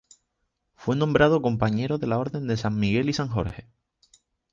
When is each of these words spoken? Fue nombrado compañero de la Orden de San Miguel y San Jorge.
Fue 0.73 0.95
nombrado 0.95 1.43
compañero 1.43 1.99
de 1.99 2.07
la 2.07 2.17
Orden 2.17 2.47
de 2.47 2.57
San 2.57 2.75
Miguel 2.79 3.07
y 3.09 3.13
San 3.13 3.27
Jorge. 3.27 3.67